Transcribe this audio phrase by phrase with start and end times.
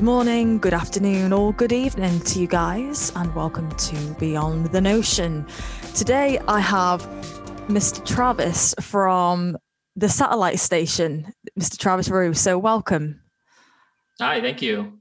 [0.00, 4.80] Good morning, good afternoon, or good evening to you guys, and welcome to Beyond the
[4.80, 5.46] Notion.
[5.94, 7.02] Today I have
[7.68, 8.02] Mr.
[8.06, 9.58] Travis from
[9.96, 11.30] the satellite station,
[11.60, 11.76] Mr.
[11.76, 12.32] Travis Rue.
[12.32, 13.20] So, welcome.
[14.18, 15.00] Hi, thank you.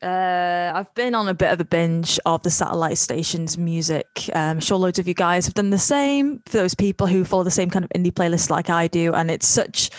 [0.00, 4.06] Uh, I've been on a bit of a binge of the satellite station's music.
[4.32, 6.42] Um, I'm sure loads of you guys have done the same.
[6.46, 9.32] For those people who follow the same kind of indie playlist like I do, and
[9.32, 9.90] it's such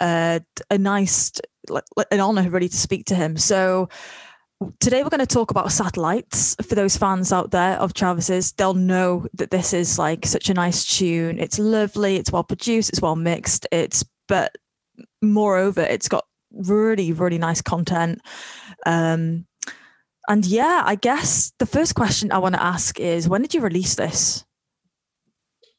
[0.00, 1.32] uh, a nice,
[2.10, 3.36] an honor really to speak to him.
[3.36, 3.88] So
[4.80, 6.56] today we're going to talk about satellites.
[6.66, 10.54] For those fans out there of Travis's, they'll know that this is like such a
[10.54, 11.38] nice tune.
[11.38, 12.16] It's lovely.
[12.16, 12.90] It's well produced.
[12.90, 13.66] It's well mixed.
[13.72, 14.56] It's but
[15.22, 18.20] moreover, it's got really really nice content
[18.86, 19.46] um,
[20.28, 23.60] and yeah, I guess the first question I want to ask is when did you
[23.62, 24.44] release this?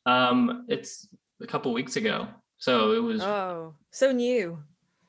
[0.06, 1.08] Um, it's
[1.42, 2.28] a couple weeks ago.
[2.58, 4.60] So it was Oh, so new.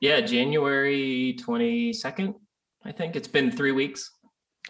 [0.01, 2.33] Yeah, January 22nd,
[2.83, 3.15] I think.
[3.15, 4.11] It's been 3 weeks.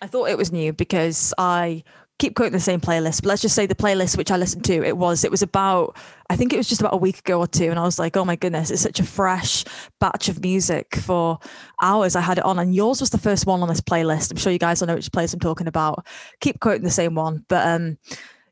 [0.01, 1.83] I thought it was new because I
[2.19, 4.83] keep quoting the same playlist, but let's just say the playlist which I listened to,
[4.85, 5.95] it was it was about
[6.29, 8.17] I think it was just about a week ago or two, and I was like,
[8.17, 9.63] oh my goodness, it's such a fresh
[10.01, 11.39] batch of music for
[11.81, 12.15] hours.
[12.15, 14.31] I had it on, and yours was the first one on this playlist.
[14.31, 16.05] I'm sure you guys will know which playlist I'm talking about.
[16.41, 17.97] Keep quoting the same one, but um,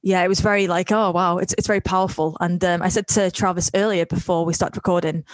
[0.02, 2.38] yeah, it was very like, oh wow, it's it's very powerful.
[2.40, 5.26] And um, I said to Travis earlier before we start recording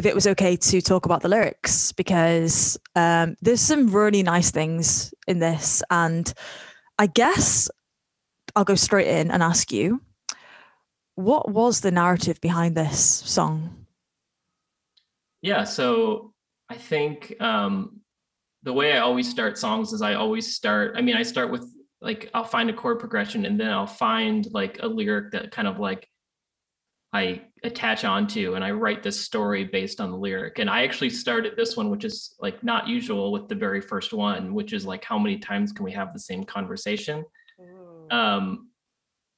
[0.00, 4.50] if it was okay to talk about the lyrics because um, there's some really nice
[4.50, 6.32] things in this and
[6.98, 7.68] I guess
[8.56, 10.00] I'll go straight in and ask you
[11.16, 13.84] what was the narrative behind this song?
[15.42, 16.32] Yeah, so
[16.70, 18.00] I think um,
[18.62, 21.70] the way I always start songs is I always start, I mean, I start with
[22.00, 25.68] like, I'll find a chord progression and then I'll find like a lyric that kind
[25.68, 26.08] of like
[27.12, 30.58] I attach onto and I write this story based on the lyric.
[30.58, 34.12] And I actually started this one, which is like not usual with the very first
[34.12, 37.24] one, which is like how many times can we have the same conversation?
[38.10, 38.68] Um,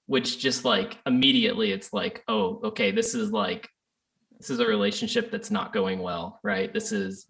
[0.07, 3.69] which just like immediately it's like, oh, okay, this is like
[4.39, 6.73] this is a relationship that's not going well, right?
[6.73, 7.27] This is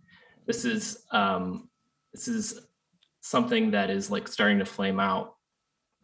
[0.47, 1.69] this is um
[2.13, 2.61] this is
[3.21, 5.35] something that is like starting to flame out.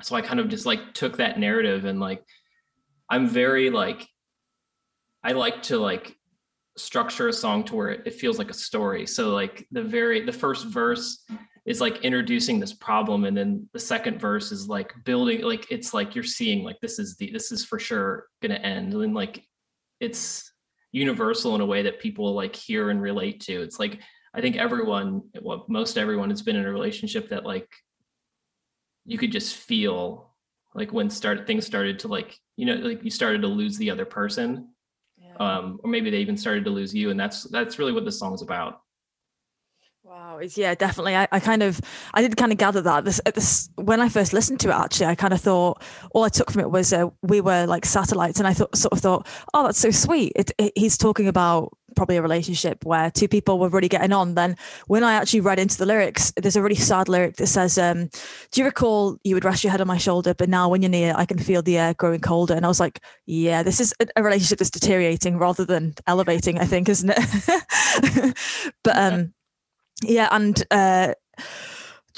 [0.02, 2.22] So I kind of just like took that narrative and like
[3.10, 4.06] I'm very like
[5.24, 6.16] I like to like
[6.76, 9.06] structure a song to where it, feels like a story.
[9.06, 11.24] So like the very the first verse
[11.66, 15.92] is like introducing this problem and then the second verse is like building like it's
[15.92, 19.14] like you're seeing like this is the this is for sure going to end and
[19.14, 19.44] like
[20.00, 20.50] it's
[20.92, 23.62] universal in a way that people like hear and relate to.
[23.62, 24.00] It's like
[24.34, 27.68] I think everyone well most everyone has been in a relationship that like
[29.04, 30.34] you could just feel
[30.74, 33.90] like when start things started to like you know like you started to lose the
[33.90, 34.68] other person
[35.38, 38.12] um, or maybe they even started to lose you and that's that's really what the
[38.12, 38.80] song's about
[40.08, 41.14] Wow, it's, yeah, definitely.
[41.14, 41.78] I, I kind of,
[42.14, 44.72] I did kind of gather that this, this when I first listened to it.
[44.72, 45.82] Actually, I kind of thought
[46.14, 48.94] all I took from it was uh, we were like satellites, and I thought, sort
[48.94, 50.32] of thought, oh, that's so sweet.
[50.34, 54.34] It, it, he's talking about probably a relationship where two people were really getting on.
[54.34, 57.76] Then when I actually read into the lyrics, there's a really sad lyric that says,
[57.76, 58.08] um,
[58.52, 60.90] "Do you recall you would rest your head on my shoulder, but now when you're
[60.90, 63.92] near, I can feel the air growing colder." And I was like, "Yeah, this is
[64.16, 68.36] a, relationship that's deteriorating rather than elevating." I think, isn't it?
[68.84, 69.34] but um
[70.02, 71.14] yeah, and uh,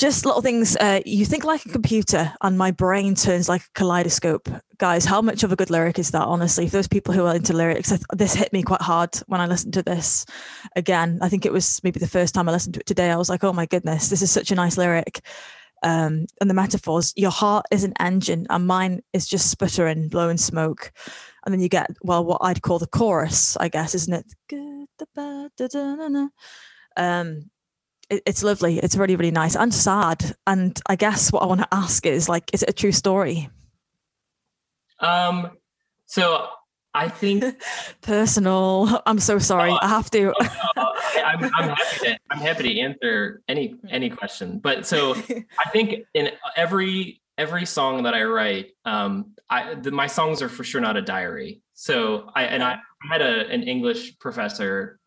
[0.00, 0.76] just little things.
[0.78, 4.48] Uh, you think like a computer, and my brain turns like a kaleidoscope.
[4.78, 6.22] Guys, how much of a good lyric is that?
[6.22, 9.42] Honestly, for those people who are into lyrics, th- this hit me quite hard when
[9.42, 10.24] I listened to this
[10.74, 11.18] again.
[11.20, 13.10] I think it was maybe the first time I listened to it today.
[13.10, 15.20] I was like, oh my goodness, this is such a nice lyric.
[15.82, 17.12] Um, and the metaphors.
[17.16, 20.92] Your heart is an engine, and mine is just sputtering, blowing smoke.
[21.44, 24.24] And then you get well, what I'd call the chorus, I guess, isn't it?
[26.96, 27.50] Um,
[28.10, 28.78] it's lovely.
[28.78, 30.34] It's really, really nice and sad.
[30.46, 33.48] And I guess what I want to ask is like, is it a true story?
[34.98, 35.50] Um,
[36.06, 36.48] so
[36.92, 37.44] I think
[38.02, 39.02] personal.
[39.06, 39.70] I'm so sorry.
[39.70, 40.34] I have to.
[40.40, 42.18] I, am happy to.
[42.30, 44.58] I'm happy to answer any any question.
[44.58, 50.06] But so I think in every every song that I write, um, I the, my
[50.06, 51.62] songs are for sure not a diary.
[51.74, 54.99] So I and I had a an English professor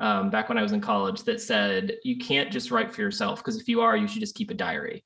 [0.00, 3.38] um, back when I was in college that said you can't just write for yourself
[3.38, 5.04] because if you are, you should just keep a diary.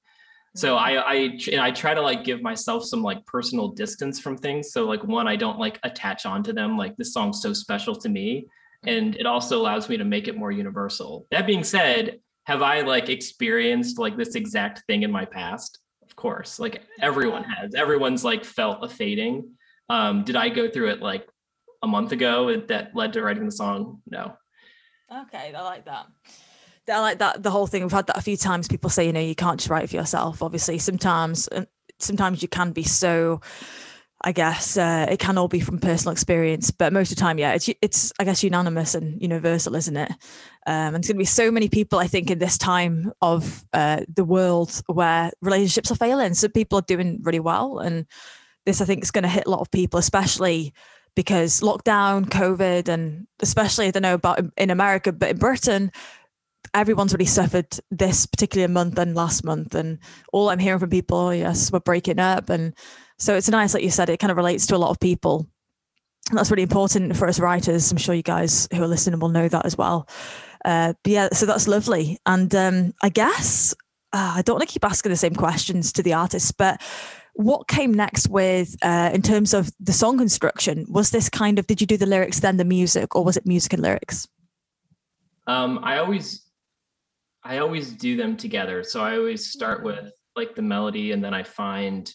[0.56, 0.84] So mm-hmm.
[0.84, 1.14] I I
[1.52, 4.72] and I try to like give myself some like personal distance from things.
[4.72, 6.78] So like one, I don't like attach onto them.
[6.78, 8.46] Like this song's so special to me,
[8.86, 11.26] and it also allows me to make it more universal.
[11.32, 15.80] That being said, have I like experienced like this exact thing in my past?
[16.04, 17.74] Of course, like everyone has.
[17.74, 19.56] Everyone's like felt a fading.
[19.90, 21.26] Um, did I go through it like
[21.82, 24.00] a month ago that led to writing the song?
[24.08, 24.36] No.
[25.10, 26.06] Okay, I like that.
[26.88, 27.82] I like that the whole thing.
[27.82, 28.68] We've had that a few times.
[28.68, 30.42] People say, you know, you can't just write for yourself.
[30.42, 31.48] Obviously, sometimes,
[31.98, 33.40] sometimes you can be so.
[34.26, 37.38] I guess uh, it can all be from personal experience, but most of the time,
[37.38, 40.10] yeah, it's it's I guess unanimous and universal, isn't it?
[40.66, 43.64] Um, and there's going to be so many people, I think, in this time of
[43.74, 46.32] uh, the world where relationships are failing.
[46.32, 48.06] So people are doing really well, and
[48.64, 50.72] this I think is going to hit a lot of people, especially
[51.14, 55.92] because lockdown, COVID, and especially I don't know about in America, but in Britain,
[56.72, 59.74] everyone's really suffered this particular month and last month.
[59.74, 59.98] And
[60.32, 62.50] all I'm hearing from people, oh, yes, we're breaking up.
[62.50, 62.74] And
[63.18, 65.46] so it's nice, like you said, it kind of relates to a lot of people.
[66.30, 67.92] And that's really important for us writers.
[67.92, 70.08] I'm sure you guys who are listening will know that as well.
[70.64, 72.18] Uh, but yeah, so that's lovely.
[72.24, 73.74] And um, I guess
[74.12, 76.80] uh, I don't want to keep asking the same questions to the artists, but
[77.34, 80.86] what came next with uh, in terms of the song construction?
[80.88, 83.46] Was this kind of did you do the lyrics then the music or was it
[83.46, 84.28] music and lyrics?
[85.46, 86.42] Um, i always
[87.42, 88.82] i always do them together.
[88.82, 92.12] So i always start with like the melody and then i find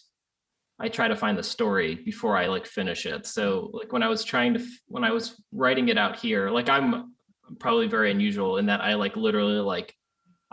[0.80, 3.26] i try to find the story before i like finish it.
[3.26, 6.68] So like when i was trying to when i was writing it out here like
[6.68, 7.14] i'm
[7.58, 9.94] probably very unusual in that i like literally like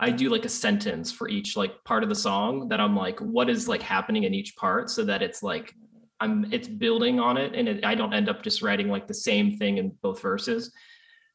[0.00, 3.18] I do like a sentence for each like part of the song that I'm like,
[3.20, 5.74] what is like happening in each part so that it's like
[6.20, 9.14] I'm it's building on it and it, I don't end up just writing like the
[9.14, 10.72] same thing in both verses.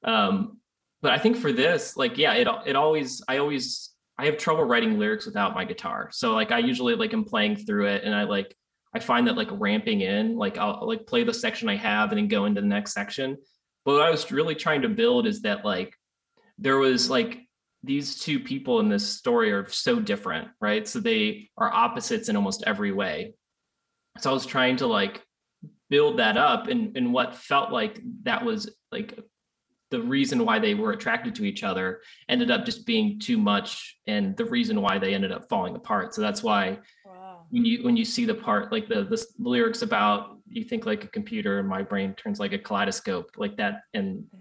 [0.03, 0.59] Um,
[1.01, 4.63] but I think for this, like, yeah, it it always I always I have trouble
[4.63, 6.09] writing lyrics without my guitar.
[6.11, 8.55] So like I usually like am playing through it and I like
[8.95, 12.17] I find that like ramping in, like I'll like play the section I have and
[12.17, 13.37] then go into the next section.
[13.83, 15.93] But what I was really trying to build is that like
[16.57, 17.41] there was like
[17.83, 20.87] these two people in this story are so different, right?
[20.87, 23.33] So they are opposites in almost every way.
[24.19, 25.21] So I was trying to like
[25.89, 29.19] build that up and and what felt like that was like
[29.91, 33.99] the reason why they were attracted to each other ended up just being too much
[34.07, 37.45] and the reason why they ended up falling apart so that's why wow.
[37.51, 41.03] when you when you see the part like the the lyrics about you think like
[41.03, 44.39] a computer and my brain turns like a kaleidoscope like that and yeah.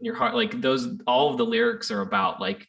[0.00, 2.66] your heart like those all of the lyrics are about like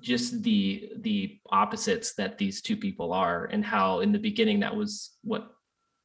[0.00, 4.74] just the the opposites that these two people are and how in the beginning that
[4.74, 5.50] was what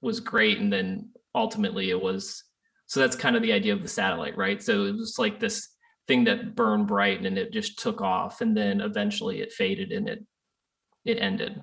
[0.01, 2.43] was great and then ultimately it was
[2.85, 4.61] so that's kind of the idea of the satellite right?
[4.61, 5.69] So it was like this
[6.07, 10.07] thing that burned bright and it just took off and then eventually it faded and
[10.07, 10.23] it
[11.05, 11.59] it ended.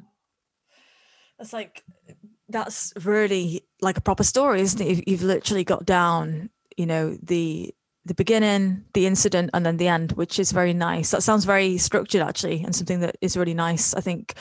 [1.38, 1.84] It's like
[2.48, 5.06] that's really like a proper story isn't it?
[5.06, 7.72] You've literally got down you know the
[8.10, 11.12] the beginning, the incident, and then the end, which is very nice.
[11.12, 13.94] That sounds very structured, actually, and something that is really nice.
[13.94, 14.34] I think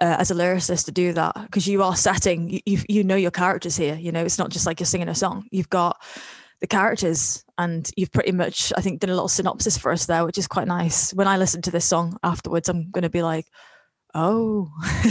[0.00, 3.14] uh, as a lyricist to do that because you are setting, you, you you know
[3.14, 3.94] your characters here.
[3.94, 5.46] You know, it's not just like you're singing a song.
[5.52, 6.02] You've got
[6.60, 10.26] the characters, and you've pretty much, I think, done a little synopsis for us there,
[10.26, 11.14] which is quite nice.
[11.14, 13.46] When I listen to this song afterwards, I'm going to be like,
[14.14, 14.68] oh,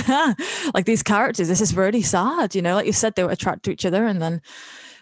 [0.73, 2.55] like these characters, this is really sad.
[2.55, 4.41] You know, like you said, they were attracted to each other, and then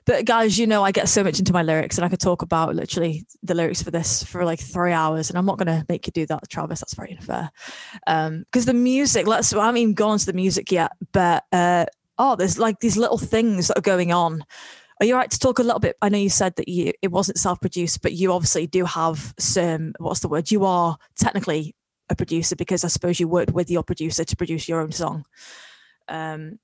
[0.09, 2.41] but guys, you know, I get so much into my lyrics and I could talk
[2.41, 5.29] about literally the lyrics for this for like three hours.
[5.29, 6.79] And I'm not going to make you do that, Travis.
[6.79, 7.51] That's very unfair.
[8.07, 11.85] Um, because the music, let's, I haven't even gone to the music yet, but, uh,
[12.17, 14.43] oh, there's like these little things that are going on.
[15.00, 15.95] Are you right to talk a little bit?
[16.01, 19.93] I know you said that you it wasn't self-produced, but you obviously do have some.
[20.00, 20.50] What's the word?
[20.50, 21.75] You are technically
[22.10, 25.25] a producer because I suppose you worked with your producer to produce your own song.
[26.07, 26.57] Um,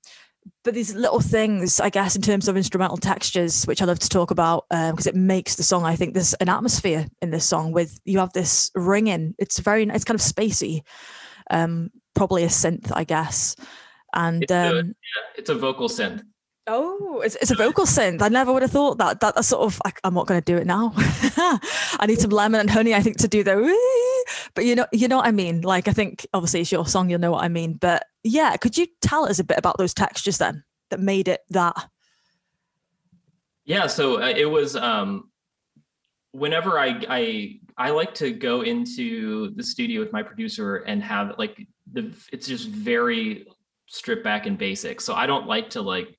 [0.64, 4.08] but these little things, I guess, in terms of instrumental textures, which I love to
[4.08, 5.84] talk about because um, it makes the song.
[5.84, 9.34] I think there's an atmosphere in this song with you have this ringing.
[9.38, 10.82] It's very, it's kind of spacey,
[11.50, 13.56] um, probably a synth, I guess.
[14.12, 14.92] And it's, um, a, yeah,
[15.36, 16.22] it's a vocal synth.
[16.68, 18.22] Oh, it's, it's a vocal synth.
[18.22, 19.20] I never would have thought that.
[19.20, 19.80] That sort of.
[19.84, 20.92] I, am not going to do it now.
[20.96, 22.92] I need some lemon and honey.
[22.94, 23.56] I think to do the.
[24.54, 25.60] But you know, you know what I mean.
[25.60, 27.08] Like I think obviously it's your song.
[27.08, 27.74] You'll know what I mean.
[27.74, 31.40] But yeah, could you tell us a bit about those textures then that made it
[31.50, 31.88] that?
[33.64, 33.86] Yeah.
[33.86, 34.76] So uh, it was.
[34.76, 35.30] um
[36.32, 41.36] Whenever I I I like to go into the studio with my producer and have
[41.38, 43.46] like the it's just very
[43.86, 45.00] stripped back and basic.
[45.00, 46.18] So I don't like to like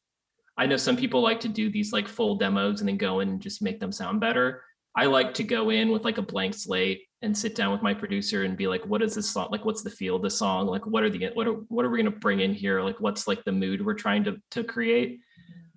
[0.58, 3.30] I know some people like to do these like full demos and then go in
[3.30, 4.64] and just make them sound better.
[4.96, 7.94] I like to go in with like a blank slate and sit down with my
[7.94, 9.50] producer and be like, what is this song?
[9.52, 10.66] Like, what's the feel of the song?
[10.66, 12.82] Like, what are the, what are, what are we going to bring in here?
[12.82, 15.20] Like, what's like the mood we're trying to, to create?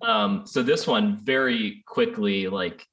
[0.01, 2.83] Um, so this one very quickly, like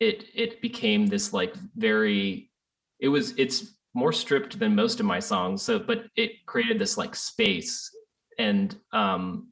[0.00, 2.50] it, it became this like very,
[2.98, 5.62] it was, it's more stripped than most of my songs.
[5.62, 7.90] So, but it created this like space
[8.40, 9.50] and, um,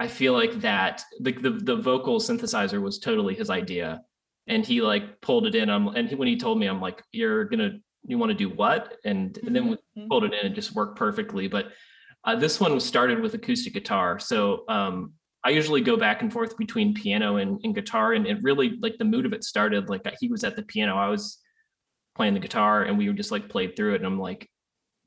[0.00, 4.02] I feel like that the, the, the vocal synthesizer was totally his idea,
[4.46, 5.70] and he like pulled it in.
[5.70, 8.50] I'm and he, when he told me, I'm like, you're gonna you want to do
[8.50, 10.08] what and, and then we Mhm.
[10.08, 11.68] pulled it in and just worked perfectly but
[12.24, 15.12] uh, this one was started with acoustic guitar so um,
[15.44, 18.98] i usually go back and forth between piano and, and guitar and it really like
[18.98, 21.38] the mood of it started like he was at the piano i was
[22.14, 24.50] playing the guitar and we were just like played through it and i'm like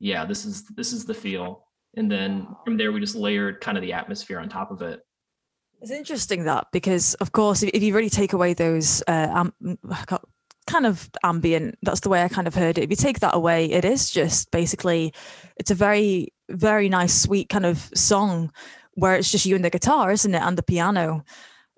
[0.00, 3.78] yeah this is this is the feel and then from there we just layered kind
[3.78, 5.00] of the atmosphere on top of it
[5.80, 9.78] It's interesting that because, of course, if, you really take away those uh, am-
[10.68, 12.84] kind of ambient, that's the way I kind of heard it.
[12.84, 15.12] If you take that away, it is just basically,
[15.56, 18.52] it's a very, very nice, sweet kind of song
[18.94, 21.24] where it's just you and the guitar, isn't it, and the piano.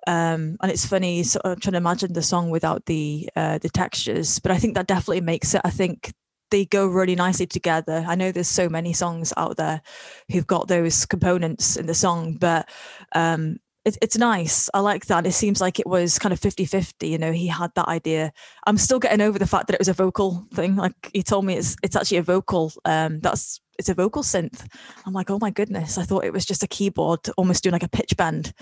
[0.07, 3.69] Um, and it's funny, sort of trying to imagine the song without the uh, the
[3.69, 5.61] textures, but I think that definitely makes it.
[5.62, 6.12] I think
[6.50, 8.04] they go really nicely together.
[8.07, 9.83] I know there's so many songs out there
[10.30, 12.69] who've got those components in the song, but
[13.14, 14.69] um, it, it's nice.
[14.75, 15.26] I like that.
[15.26, 17.09] It seems like it was kind of 50 50.
[17.09, 18.33] You know, he had that idea.
[18.66, 20.76] I'm still getting over the fact that it was a vocal thing.
[20.76, 22.73] Like he told me it's it's actually a vocal.
[22.85, 24.66] Um, that's it's a vocal synth.
[25.07, 25.97] I'm like, oh my goodness.
[25.97, 28.52] I thought it was just a keyboard almost doing like a pitch bend.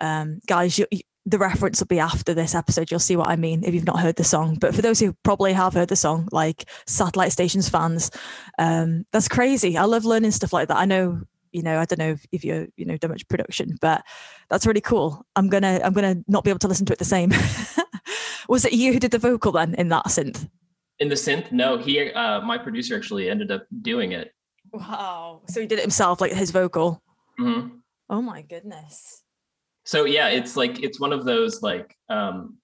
[0.00, 2.90] Um, guys, you, you, the reference will be after this episode.
[2.90, 4.56] You'll see what I mean if you've not heard the song.
[4.60, 8.10] But for those who probably have heard the song, like satellite stations fans,
[8.58, 9.78] um, that's crazy.
[9.78, 10.76] I love learning stuff like that.
[10.76, 11.22] I know
[11.54, 14.04] you know i don't know if, if you're you know done much production but
[14.50, 17.04] that's really cool i'm gonna i'm gonna not be able to listen to it the
[17.04, 17.32] same
[18.48, 20.48] was it you who did the vocal then in that synth
[20.98, 24.34] in the synth no he uh my producer actually ended up doing it
[24.72, 27.00] wow so he did it himself like his vocal
[27.38, 27.68] hmm
[28.10, 29.23] oh my goodness
[29.84, 32.56] so yeah it's like it's one of those like um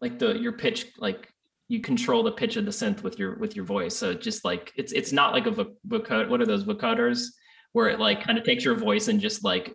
[0.00, 1.28] like the your pitch like
[1.68, 3.96] you control the pitch of the synth with your with your voice.
[3.96, 5.50] So just like it's it's not like a
[5.88, 7.26] vocoder what are those vocoders
[7.72, 9.74] where it like kind of takes your voice and just like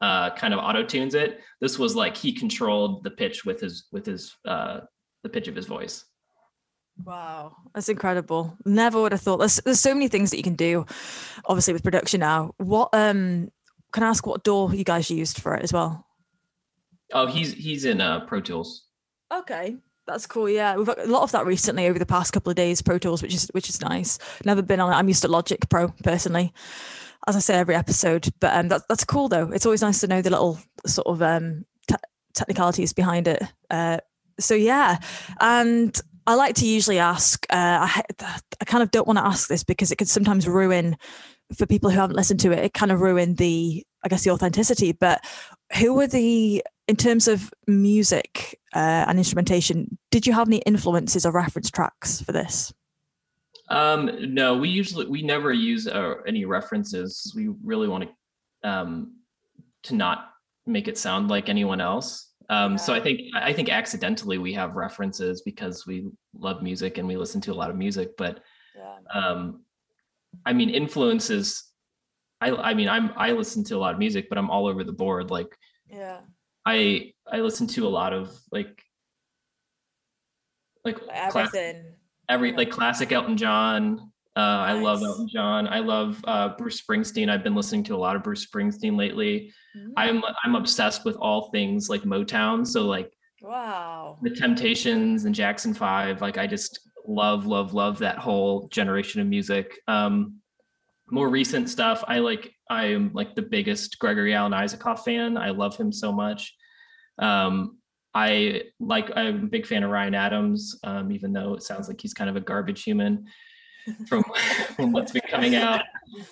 [0.00, 1.40] uh kind of auto tunes it.
[1.60, 4.80] This was like he controlled the pitch with his with his uh
[5.22, 6.04] the pitch of his voice.
[7.04, 8.56] Wow that's incredible.
[8.66, 10.86] Never would have thought there's, there's so many things that you can do
[11.44, 12.52] obviously with production now.
[12.56, 13.50] What um
[13.92, 16.06] can i ask what DAW you guys used for it as well
[17.12, 18.86] oh he's he's in uh pro tools
[19.32, 20.48] Okay, that's cool.
[20.48, 22.82] Yeah, we've got a lot of that recently over the past couple of days.
[22.82, 24.18] Pro Tools, which is which is nice.
[24.44, 24.96] Never been on it.
[24.96, 26.52] I'm used to Logic Pro personally,
[27.28, 28.28] as I say every episode.
[28.40, 29.50] But um, that's that's cool though.
[29.52, 31.94] It's always nice to know the little sort of um te-
[32.34, 33.42] technicalities behind it.
[33.70, 33.98] Uh,
[34.40, 34.98] so yeah,
[35.40, 37.46] and I like to usually ask.
[37.48, 38.02] Uh, I
[38.60, 40.96] I kind of don't want to ask this because it could sometimes ruin
[41.56, 42.58] for people who haven't listened to it.
[42.60, 44.92] It kind of ruined the I guess the authenticity.
[44.92, 45.24] But
[45.78, 51.24] who were the in terms of music uh, and instrumentation, did you have any influences
[51.24, 52.72] or reference tracks for this?
[53.68, 57.32] Um, no, we usually we never use uh, any references.
[57.36, 58.08] We really want
[58.62, 59.16] to um,
[59.84, 60.30] to not
[60.66, 62.32] make it sound like anyone else.
[62.48, 67.06] Um, so I think I think accidentally we have references because we love music and
[67.06, 68.16] we listen to a lot of music.
[68.18, 68.40] But
[69.14, 69.62] um,
[70.46, 71.64] I mean, influences.
[72.40, 74.84] I I mean, I'm I listen to a lot of music, but I'm all over
[74.84, 75.30] the board.
[75.30, 75.56] Like
[75.88, 76.20] Yeah.
[76.66, 78.82] I I listen to a lot of like
[80.84, 80.96] like
[81.30, 81.54] class-
[82.28, 82.56] every Yeah.
[82.56, 84.10] like classic Elton John.
[84.36, 85.66] Uh, I love Elton John.
[85.66, 87.28] I love uh, Bruce Springsteen.
[87.28, 89.52] I've been listening to a lot of Bruce Springsteen lately.
[89.76, 89.92] Mm.
[89.96, 92.66] I'm I'm obsessed with all things like Motown.
[92.66, 94.18] So like Wow.
[94.22, 96.20] the Temptations and Jackson Five.
[96.22, 99.78] Like I just love love love that whole generation of music.
[99.88, 100.40] Um,
[101.10, 102.04] more recent stuff.
[102.06, 102.54] I like.
[102.68, 105.36] I am like the biggest Gregory Alan Isakov fan.
[105.36, 106.54] I love him so much.
[107.18, 107.78] Um,
[108.14, 109.10] I like.
[109.16, 112.30] I'm a big fan of Ryan Adams, um, even though it sounds like he's kind
[112.30, 113.26] of a garbage human
[114.06, 114.24] from
[114.76, 115.82] from what's been coming out.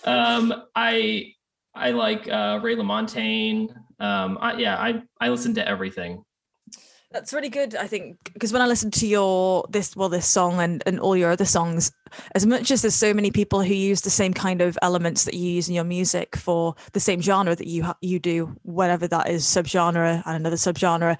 [0.05, 1.33] Um, I
[1.75, 3.75] I like uh, Ray LaMontagne.
[4.01, 6.23] Um, I, yeah, I I listen to everything.
[7.11, 10.61] That's really good, I think, because when I listen to your this well this song
[10.61, 11.91] and and all your other songs,
[12.35, 15.33] as much as there's so many people who use the same kind of elements that
[15.33, 19.09] you use in your music for the same genre that you ha- you do, whatever
[19.09, 21.17] that is, subgenre and another subgenre,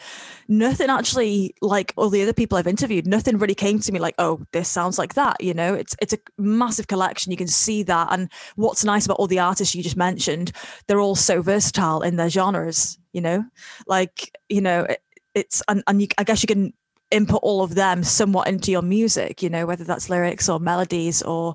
[0.47, 4.15] nothing actually like all the other people I've interviewed, nothing really came to me like,
[4.19, 5.43] oh, this sounds like that.
[5.43, 7.33] You know, it's it's a massive collection.
[7.33, 10.53] You can see that, and what's nice about all the artists you just mentioned,
[10.87, 12.99] they're all so versatile in their genres.
[13.15, 13.45] You know,
[13.87, 14.83] like you know.
[14.83, 15.01] It,
[15.39, 16.73] it's and, and you, I guess you can
[17.11, 21.23] input all of them somewhat into your music, you know, whether that's lyrics or melodies
[21.23, 21.55] or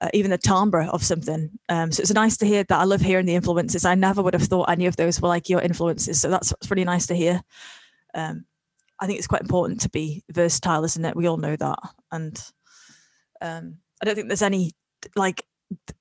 [0.00, 1.50] uh, even the timbre of something.
[1.68, 2.78] Um, so it's nice to hear that.
[2.78, 3.84] I love hearing the influences.
[3.84, 6.20] I never would have thought any of those were like your influences.
[6.20, 7.42] So that's, that's really nice to hear.
[8.14, 8.44] Um,
[8.98, 11.16] I think it's quite important to be versatile, isn't it?
[11.16, 11.78] We all know that.
[12.10, 12.42] And
[13.42, 14.72] um, I don't think there's any
[15.14, 15.44] like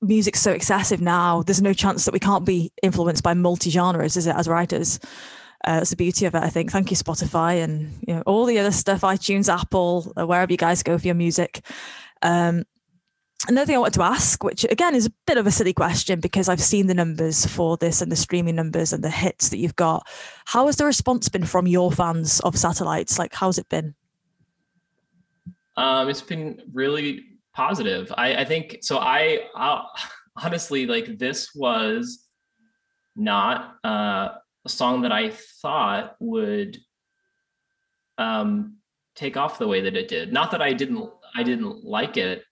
[0.01, 1.41] music's so excessive now.
[1.41, 4.99] There's no chance that we can't be influenced by multi genres, is it, as writers?
[5.63, 6.43] Uh, that's the beauty of it.
[6.43, 6.71] I think.
[6.71, 10.83] Thank you, Spotify, and you know all the other stuff, iTunes, Apple, wherever you guys
[10.83, 11.61] go for your music.
[12.21, 12.65] Um,
[13.47, 16.19] another thing I wanted to ask, which again is a bit of a silly question
[16.19, 19.57] because I've seen the numbers for this and the streaming numbers and the hits that
[19.57, 20.07] you've got.
[20.45, 23.19] How has the response been from your fans of satellites?
[23.19, 23.95] Like, how's it been?
[25.77, 28.11] Um, it's been really positive.
[28.17, 28.97] I, I think so.
[28.99, 29.89] I I'll,
[30.43, 32.27] honestly like this was
[33.15, 34.29] not uh,
[34.65, 35.31] a song that I
[35.61, 36.77] thought would
[38.17, 38.77] um,
[39.15, 40.33] take off the way that it did.
[40.33, 42.43] Not that I didn't I didn't like it,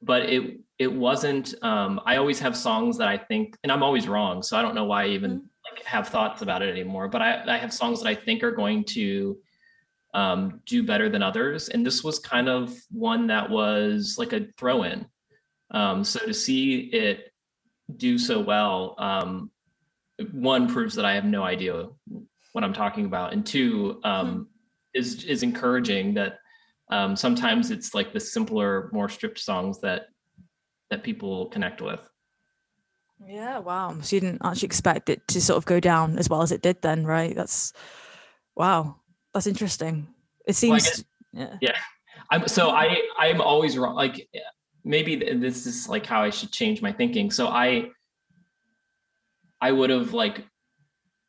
[0.00, 1.54] but it it wasn't.
[1.62, 4.74] Um, I always have songs that I think, and I'm always wrong, so I don't
[4.74, 5.74] know why I even mm-hmm.
[5.76, 7.08] like have thoughts about it anymore.
[7.08, 9.38] But I I have songs that I think are going to
[10.14, 11.68] um, do better than others.
[11.68, 15.06] And this was kind of one that was like a throw in.
[15.70, 17.32] Um, so to see it
[17.96, 19.50] do so well, um,
[20.32, 21.88] one proves that I have no idea
[22.52, 24.42] what I'm talking about, and two um, hmm.
[24.94, 26.38] is is encouraging that
[26.90, 30.06] um, sometimes it's like the simpler, more stripped songs that
[30.90, 32.00] that people connect with.
[33.26, 33.96] Yeah, wow.
[34.00, 36.62] So you didn't actually expect it to sort of go down as well as it
[36.62, 37.34] did then, right?
[37.34, 37.72] That's
[38.56, 38.96] wow.
[39.32, 40.08] That's interesting.
[40.46, 41.04] It seems.
[41.32, 41.56] Well, yeah.
[41.60, 41.78] Yeah.
[42.30, 43.94] I'm so I I'm always wrong.
[43.94, 44.28] Like
[44.84, 47.30] maybe this is like how I should change my thinking.
[47.30, 47.90] So I
[49.62, 50.44] I would have like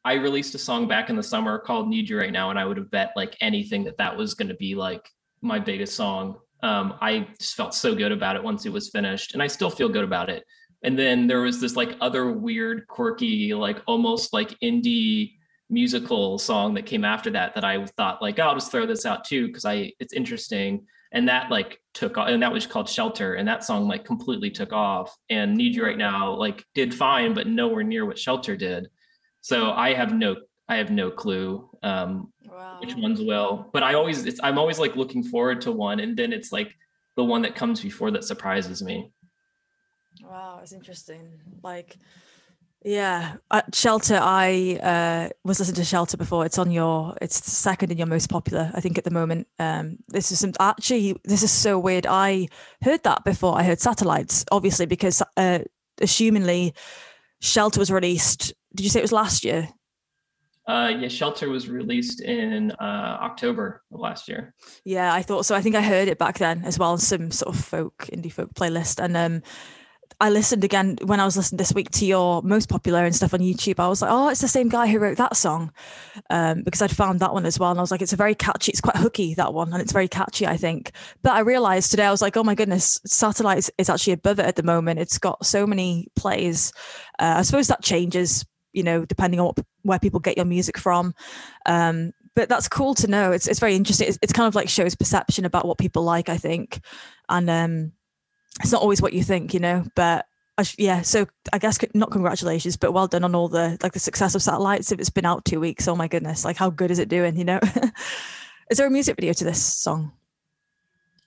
[0.03, 2.65] I released a song back in the summer called "Need You Right Now," and I
[2.65, 5.07] would have bet like anything that that was going to be like
[5.41, 6.39] my biggest song.
[6.63, 9.69] Um, I just felt so good about it once it was finished, and I still
[9.69, 10.43] feel good about it.
[10.83, 15.35] And then there was this like other weird, quirky, like almost like indie
[15.69, 19.05] musical song that came after that that I thought like oh, I'll just throw this
[19.05, 22.89] out too because I it's interesting and that like took off and that was called
[22.89, 25.15] Shelter and that song like completely took off.
[25.29, 28.89] And Need You Right Now like did fine but nowhere near what Shelter did.
[29.41, 30.35] So I have no
[30.67, 32.77] I have no clue um, wow.
[32.81, 33.69] which ones will.
[33.71, 36.73] But I always it's I'm always like looking forward to one and then it's like
[37.15, 39.11] the one that comes before that surprises me.
[40.23, 41.29] Wow it's interesting.
[41.61, 41.97] Like
[42.83, 44.19] yeah, uh, Shelter.
[44.21, 46.45] I uh, was listening to Shelter before.
[46.45, 47.15] It's on your.
[47.21, 49.47] It's second in your most popular, I think, at the moment.
[49.59, 51.15] Um, this is some actually.
[51.23, 52.05] This is so weird.
[52.05, 52.47] I
[52.81, 53.57] heard that before.
[53.57, 55.59] I heard Satellites, obviously, because uh,
[56.01, 56.75] assumingly,
[57.41, 58.53] Shelter was released.
[58.75, 59.69] Did you say it was last year?
[60.67, 64.53] Uh, yeah, Shelter was released in uh, October of last year.
[64.85, 65.55] Yeah, I thought so.
[65.55, 68.53] I think I heard it back then as well, some sort of folk, indie folk
[68.53, 69.41] playlist, and um,
[70.23, 73.33] I listened again when I was listening this week to your most popular and stuff
[73.33, 73.77] on YouTube.
[73.77, 75.73] I was like, oh, it's the same guy who wrote that song
[76.29, 77.71] um, because I'd found that one as well.
[77.71, 79.73] And I was like, it's a very catchy, it's quite hooky, that one.
[79.73, 80.93] And it's very catchy, I think.
[81.23, 84.45] But I realized today, I was like, oh my goodness, Satellite is, actually above it
[84.45, 85.01] at the moment.
[85.01, 86.71] It's got so many plays.
[87.19, 90.77] Uh, I suppose that changes, you know, depending on what, where people get your music
[90.77, 91.13] from.
[91.65, 93.33] Um, but that's cool to know.
[93.33, 94.07] It's, it's very interesting.
[94.07, 96.79] It's, it's kind of like shows perception about what people like, I think.
[97.27, 97.91] And, um,
[98.61, 100.25] it's not always what you think, you know, but
[100.77, 104.35] yeah, so I guess not congratulations, but well done on all the like the success
[104.35, 104.91] of satellites.
[104.91, 107.35] If it's been out two weeks, oh my goodness, like how good is it doing?
[107.37, 107.59] You know,
[108.69, 110.11] is there a music video to this song?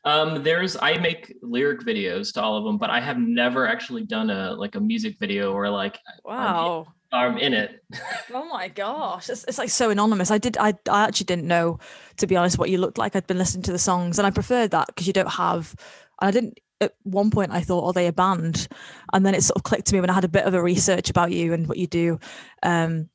[0.05, 4.05] Um, there's I make lyric videos to all of them, but I have never actually
[4.05, 6.87] done a like a music video or like wow.
[7.11, 7.83] I'm, I'm in it.
[8.33, 10.31] oh my gosh, it's, it's like so anonymous.
[10.31, 11.81] I did I I actually didn't know
[12.19, 13.17] to be honest what you looked like.
[13.17, 15.75] I'd been listening to the songs and I preferred that because you don't have
[16.21, 18.69] I didn't at one point I thought, are they a band?
[19.13, 20.63] And then it sort of clicked to me when I had a bit of a
[20.63, 22.19] research about you and what you do.
[22.63, 23.09] Um,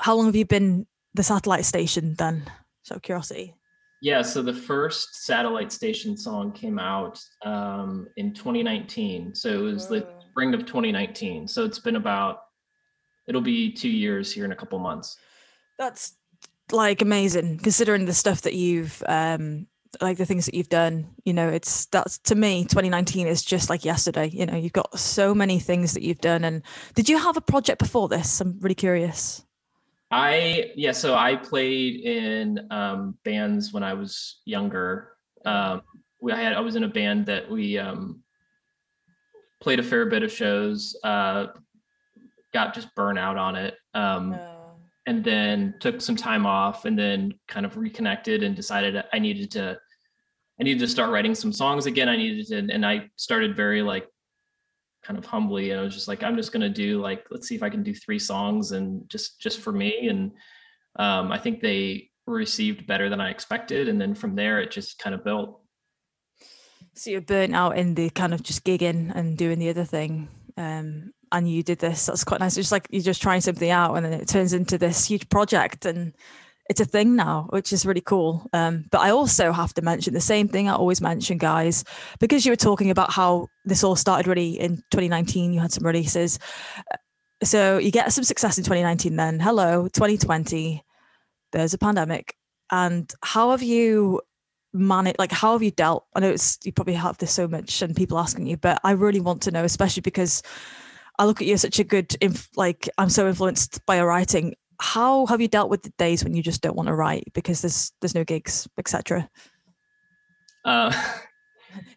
[0.00, 2.50] how long have you been the satellite station then?
[2.82, 3.54] So curiosity.
[4.02, 9.34] Yeah, so the first satellite station song came out um, in 2019.
[9.34, 11.48] So it was the spring of 2019.
[11.48, 12.40] So it's been about,
[13.26, 15.16] it'll be two years here in a couple months.
[15.78, 16.16] That's
[16.70, 19.68] like amazing considering the stuff that you've um,
[20.00, 23.70] like the things that you've done you know it's that's to me 2019 is just
[23.70, 26.44] like yesterday you know you've got so many things that you've done.
[26.44, 26.62] And
[26.94, 28.40] did you have a project before this?
[28.40, 29.44] I'm really curious.
[30.10, 35.16] I yeah so i played in um, bands when i was younger.
[35.44, 35.82] Um,
[36.20, 38.22] we I had i was in a band that we um,
[39.60, 41.46] played a fair bit of shows uh,
[42.52, 44.76] got just burnt out on it um, oh.
[45.06, 49.50] and then took some time off and then kind of reconnected and decided I needed
[49.52, 49.78] to
[50.60, 52.08] I needed to start writing some songs again.
[52.08, 54.06] I needed to, and I started very like
[55.04, 57.54] kind of humbly and I was just like, I'm just gonna do like, let's see
[57.54, 60.08] if I can do three songs and just just for me.
[60.08, 60.32] And
[60.96, 63.88] um, I think they received better than I expected.
[63.88, 65.60] And then from there it just kind of built.
[66.94, 70.28] So you're burnt out in the kind of just gigging and doing the other thing.
[70.56, 72.06] Um, and you did this.
[72.06, 72.56] That's quite nice.
[72.56, 75.28] It's just like you're just trying something out and then it turns into this huge
[75.28, 76.14] project and
[76.70, 78.48] it's a thing now, which is really cool.
[78.52, 81.84] Um, but I also have to mention the same thing I always mention, guys,
[82.20, 85.52] because you were talking about how this all started really in 2019.
[85.52, 86.38] You had some releases,
[86.90, 86.96] uh,
[87.42, 89.16] so you get some success in 2019.
[89.16, 90.82] Then hello, 2020,
[91.52, 92.34] there's a pandemic,
[92.70, 94.22] and how have you
[94.72, 95.18] managed?
[95.18, 96.06] Like, how have you dealt?
[96.14, 98.92] I know it's you probably have this so much, and people asking you, but I
[98.92, 100.42] really want to know, especially because.
[101.16, 104.08] I look at you as such a good, inf- like I'm so influenced by your
[104.08, 107.24] writing how have you dealt with the days when you just don't want to write
[107.32, 109.28] because there's there's no gigs etc
[110.64, 110.92] uh,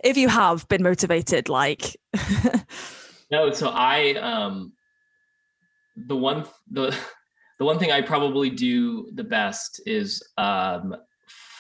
[0.04, 1.96] if you have been motivated like
[3.32, 4.72] no so i um
[6.08, 6.96] the one the
[7.60, 10.96] the one thing i probably do the best is um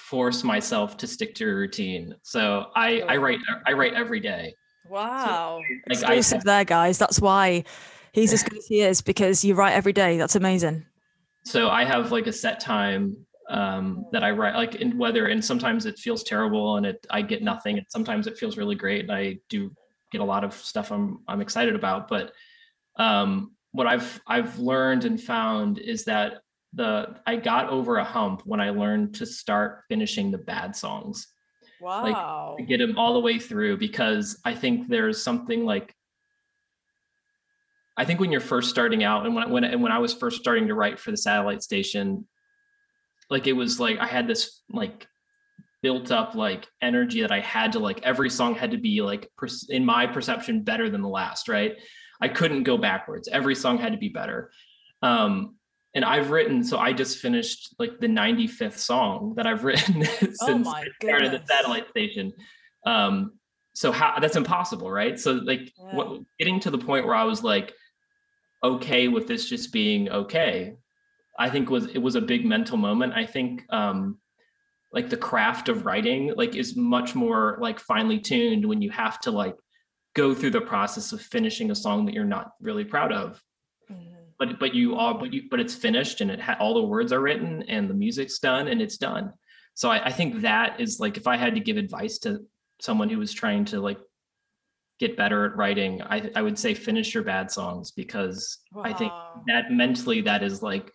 [0.07, 2.15] force myself to stick to a routine.
[2.23, 4.55] So i i write i write every day.
[4.89, 5.25] Wow.
[5.25, 5.55] so,
[5.89, 6.97] like, exclusive I, there guys.
[6.97, 7.65] That's why
[8.13, 10.17] he's as good as he is because you write every day.
[10.17, 10.85] That's amazing
[11.47, 13.15] so I have like a set time
[13.49, 17.21] um, that I write, like in weather, and sometimes it feels terrible and it I
[17.21, 19.71] get nothing, and sometimes it feels really great, and I do
[20.11, 22.07] get a lot of stuff I'm I'm excited about.
[22.07, 22.33] But
[22.97, 26.41] um, what I've I've learned and found is that
[26.73, 31.27] the I got over a hump when I learned to start finishing the bad songs.
[31.79, 32.55] Wow!
[32.57, 35.95] Like get them all the way through because I think there's something like
[37.97, 40.39] I think when you're first starting out, and when when and when I was first
[40.39, 42.27] starting to write for the satellite station,
[43.29, 45.07] like it was like I had this like
[45.81, 49.29] built up like energy that I had to like every song had to be like
[49.69, 51.75] in my perception better than the last, right?
[52.21, 53.27] I couldn't go backwards.
[53.27, 54.51] Every song had to be better.
[55.01, 55.55] Um,
[55.93, 60.37] and I've written, so I just finished like the 95th song that I've written since
[60.41, 62.33] oh I started the satellite station.
[62.85, 63.33] Um,
[63.73, 65.19] so how that's impossible, right?
[65.19, 65.95] So like yeah.
[65.95, 67.73] what, getting to the point where I was like,
[68.63, 70.75] okay with this just being okay
[71.37, 73.13] i think was it was a big mental moment.
[73.13, 74.19] I think um
[74.91, 79.19] like the craft of writing like is much more like finely tuned when you have
[79.21, 79.55] to like
[80.15, 83.41] go through the process of finishing a song that you're not really proud of.
[83.91, 84.15] Mm-hmm.
[84.39, 87.13] but but you all but you but it's finished and it ha- all the words
[87.13, 89.33] are written and the music's done and it's done.
[89.75, 92.39] So I, I think that is like if i had to give advice to
[92.81, 93.99] someone who was trying to like
[94.99, 98.83] get better at writing, I, I would say finish your bad songs because wow.
[98.85, 99.11] I think
[99.47, 100.91] that mentally that is like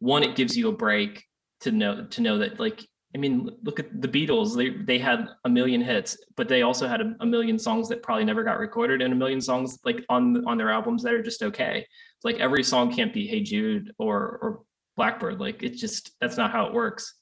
[0.00, 1.24] one, it gives you a break
[1.60, 4.56] to know to know that like I mean, look at the Beatles.
[4.56, 8.02] They they had a million hits, but they also had a, a, million songs that
[8.02, 11.22] probably never got recorded, and a million songs like on on their albums that are
[11.22, 11.86] just okay.
[12.24, 14.62] Like every song can't be "Hey Jude" or or
[14.96, 15.38] Blackbird.
[15.38, 17.14] Like it's just that's not how it works.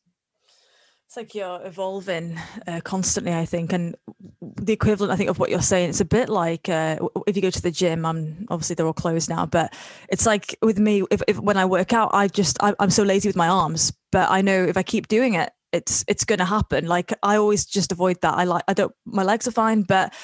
[1.13, 3.95] It's like you're evolving uh, constantly, I think, and
[4.41, 5.91] the equivalent, I think, of what you're saying.
[5.91, 8.07] It's a bit like uh, if you go to the gym.
[8.07, 9.75] I'm obviously they're all closed now, but
[10.09, 11.03] it's like with me.
[11.11, 13.93] If, if when I work out, I just I, I'm so lazy with my arms,
[14.11, 16.87] but I know if I keep doing it, it's it's going to happen.
[16.87, 18.33] Like I always just avoid that.
[18.33, 18.95] I like I don't.
[19.05, 20.15] My legs are fine, but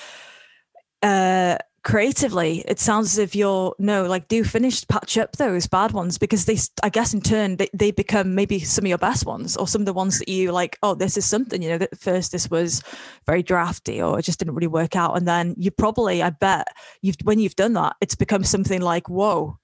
[1.02, 5.92] uh creatively it sounds as if you're no like do finish patch up those bad
[5.92, 9.24] ones because they i guess in turn they, they become maybe some of your best
[9.24, 11.78] ones or some of the ones that you like oh this is something you know
[11.78, 12.82] that first this was
[13.26, 16.66] very drafty or it just didn't really work out and then you probably i bet
[17.00, 19.56] you've when you've done that it's become something like whoa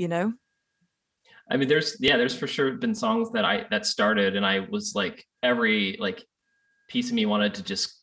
[0.00, 0.32] you know?
[1.50, 4.60] I mean there's yeah there's for sure been songs that i that started and i
[4.60, 6.24] was like every like
[6.88, 7.99] piece of me wanted to just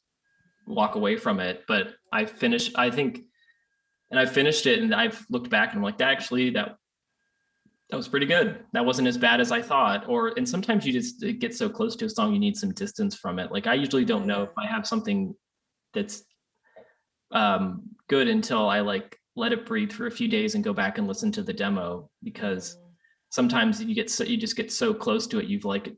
[0.67, 1.63] walk away from it.
[1.67, 3.21] But I finished, I think,
[4.11, 6.77] and I finished it and I've looked back and I'm like, that actually, that
[7.89, 8.65] that was pretty good.
[8.73, 10.09] That wasn't as bad as I thought.
[10.09, 13.15] Or and sometimes you just get so close to a song, you need some distance
[13.15, 13.51] from it.
[13.51, 15.33] Like I usually don't know if I have something
[15.93, 16.23] that's
[17.31, 20.97] um, good until I like let it breathe for a few days and go back
[20.97, 22.77] and listen to the demo because
[23.29, 25.95] sometimes you get so you just get so close to it, you've like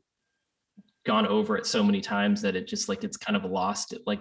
[1.06, 3.92] gone over it so many times that it just like it's kind of lost.
[3.92, 4.20] It like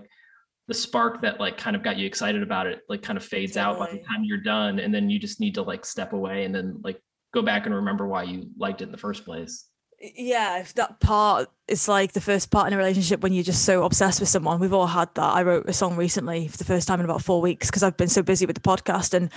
[0.70, 3.56] the spark that like kind of got you excited about it like kind of fades
[3.56, 3.74] totally.
[3.74, 6.46] out by the time you're done and then you just need to like step away
[6.46, 7.02] and then like
[7.34, 9.66] go back and remember why you liked it in the first place.
[10.00, 13.66] Yeah if that part is like the first part in a relationship when you're just
[13.66, 14.60] so obsessed with someone.
[14.60, 15.34] We've all had that.
[15.34, 17.98] I wrote a song recently for the first time in about four weeks because i've
[17.98, 19.32] been so busy with the podcast and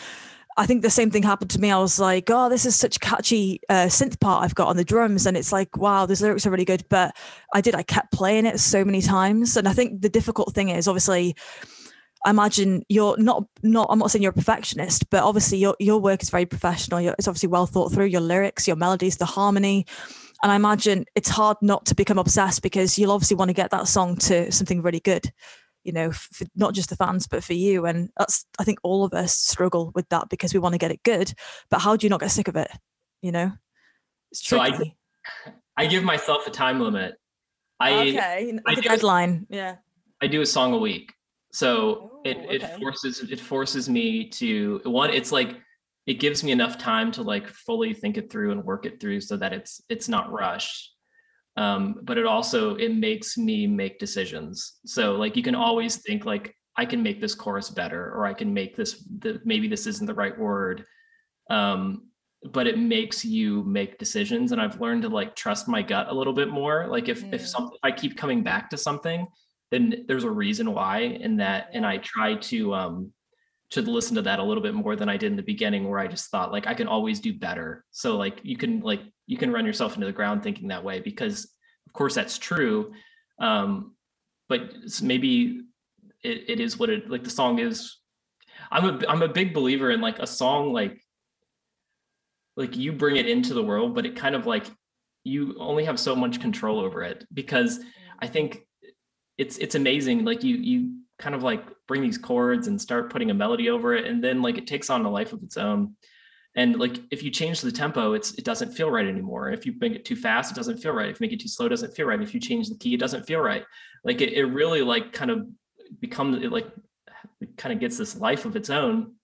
[0.56, 1.70] I think the same thing happened to me.
[1.70, 4.84] I was like, oh, this is such catchy uh, synth part I've got on the
[4.84, 5.24] drums.
[5.26, 6.84] And it's like, wow, those lyrics are really good.
[6.90, 7.16] But
[7.54, 9.56] I did, I kept playing it so many times.
[9.56, 11.34] And I think the difficult thing is obviously,
[12.24, 16.00] I imagine you're not, not, I'm not saying you're a perfectionist, but obviously your, your
[16.00, 17.00] work is very professional.
[17.00, 19.86] You're, it's obviously well thought through, your lyrics, your melodies, the harmony.
[20.42, 23.70] And I imagine it's hard not to become obsessed because you'll obviously want to get
[23.70, 25.32] that song to something really good
[25.84, 27.86] you know, for not just the fans, but for you.
[27.86, 30.90] And that's, I think all of us struggle with that because we want to get
[30.90, 31.32] it good.
[31.70, 32.70] But how do you not get sick of it?
[33.20, 33.52] You know,
[34.30, 34.74] it's tricky.
[34.76, 34.84] So
[35.46, 35.52] I,
[35.84, 37.14] I give myself a time limit.
[37.80, 39.46] I okay, I do- deadline.
[39.48, 39.76] Yeah.
[40.20, 41.12] I do a song a week.
[41.52, 45.56] So it, Oh, it forces it forces me to one, it's like
[46.06, 49.20] it gives me enough time to like fully think it through and work it through
[49.20, 50.94] so that it's it's not rushed.
[51.56, 54.78] Um, but it also it makes me make decisions.
[54.86, 58.32] So like you can always think like I can make this chorus better or I
[58.32, 60.84] can make this the, maybe this isn't the right word.
[61.50, 62.08] Um,
[62.52, 66.14] but it makes you make decisions and I've learned to like trust my gut a
[66.14, 66.86] little bit more.
[66.88, 67.46] Like if if Mm.
[67.46, 69.26] something if I keep coming back to something,
[69.70, 73.12] then there's a reason why and that and i try to um
[73.72, 75.98] to listen to that a little bit more than i did in the beginning where
[75.98, 77.84] i just thought like i can always do better.
[77.90, 81.00] So like you can like you can run yourself into the ground thinking that way
[81.00, 81.44] because
[81.86, 82.92] of course that's true.
[83.38, 83.94] Um
[84.48, 85.62] but maybe
[86.22, 87.98] it, it is what it like the song is.
[88.70, 91.02] I'm a i'm a big believer in like a song like
[92.56, 94.66] like you bring it into the world but it kind of like
[95.24, 97.80] you only have so much control over it because
[98.20, 98.60] i think
[99.38, 103.30] it's it's amazing like you you kind of like bring these chords and start putting
[103.30, 105.94] a melody over it and then like it takes on a life of its own.
[106.56, 109.50] And like if you change the tempo it's it doesn't feel right anymore.
[109.50, 111.08] If you make it too fast it doesn't feel right.
[111.08, 112.20] If you make it too slow it doesn't feel right.
[112.20, 113.64] If you change the key it doesn't feel right.
[114.04, 115.46] Like it, it really like kind of
[116.00, 116.66] becomes it like
[117.40, 119.14] it kind of gets this life of its own.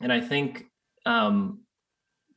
[0.00, 0.64] And i think
[1.04, 1.60] um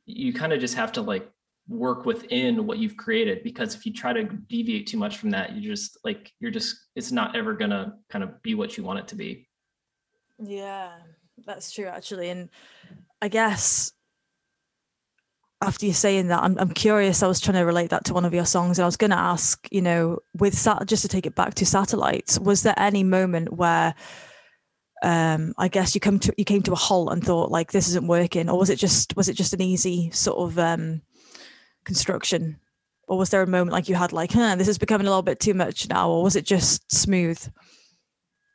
[0.04, 1.28] you kind of just have to like
[1.72, 5.52] work within what you've created because if you try to deviate too much from that
[5.54, 8.98] you just like you're just it's not ever gonna kind of be what you want
[8.98, 9.48] it to be
[10.38, 10.90] Yeah,
[11.46, 12.30] that's true actually.
[12.30, 12.50] And
[13.20, 13.92] I guess
[15.60, 17.22] after you saying that, I'm I'm curious.
[17.22, 19.12] I was trying to relate that to one of your songs, and I was going
[19.12, 22.74] to ask, you know, with sat just to take it back to satellites, was there
[22.76, 23.94] any moment where,
[25.04, 27.88] um, I guess you come to you came to a halt and thought like this
[27.88, 31.02] isn't working, or was it just was it just an easy sort of um
[31.84, 32.58] construction,
[33.08, 35.22] or was there a moment like you had like, huh, this is becoming a little
[35.22, 37.40] bit too much now, or was it just smooth?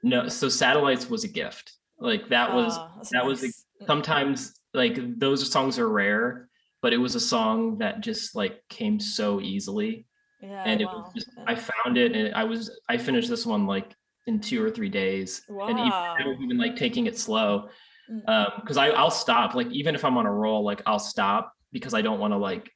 [0.04, 4.98] no so satellites was a gift like that was that's that was a- sometimes like
[5.20, 6.50] those songs are rare
[6.84, 10.06] but it was a song that just like came so easily
[10.40, 13.44] yeah, and it wow, was just i found it and i was i finished this
[13.44, 13.92] one like
[14.28, 16.16] in two or three days and even, Wow.
[16.44, 17.68] even like taking it slow
[18.10, 18.30] Mm.
[18.30, 21.52] um because i i'll stop like even if i'm on a roll like i'll stop
[21.74, 22.72] because i don't want to like